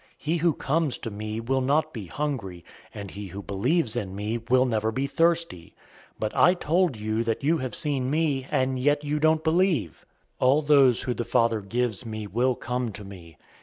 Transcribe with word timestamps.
He 0.17 0.37
who 0.37 0.53
comes 0.53 0.97
to 0.97 1.11
me 1.11 1.39
will 1.39 1.61
not 1.61 1.93
be 1.93 2.07
hungry, 2.07 2.65
and 2.91 3.11
he 3.11 3.27
who 3.27 3.43
believes 3.43 3.95
in 3.95 4.15
me 4.15 4.39
will 4.49 4.65
never 4.65 4.91
be 4.91 5.05
thirsty. 5.05 5.75
006:036 6.15 6.19
But 6.19 6.35
I 6.35 6.53
told 6.55 6.97
you 6.97 7.23
that 7.23 7.43
you 7.43 7.59
have 7.59 7.75
seen 7.75 8.09
me, 8.09 8.47
and 8.49 8.79
yet 8.79 9.03
you 9.03 9.19
don't 9.19 9.43
believe. 9.43 10.03
006:037 10.41 10.47
All 10.47 10.61
those 10.63 11.01
who 11.01 11.13
the 11.13 11.23
Father 11.23 11.61
gives 11.61 12.03
me 12.03 12.25
will 12.25 12.55
come 12.55 12.91
to 12.93 13.03
me. 13.05 13.37